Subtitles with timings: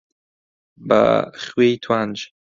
[0.87, 1.03] بە
[1.43, 2.17] خوێی توانج